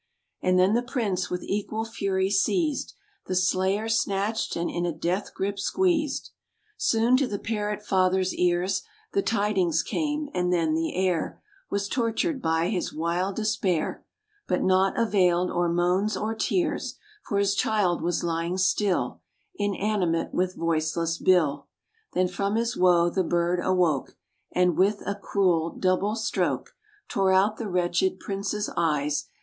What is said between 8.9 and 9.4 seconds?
The